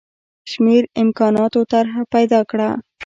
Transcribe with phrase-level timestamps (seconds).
[0.51, 2.69] شمېر امکاناتو طرح پیدا کړه.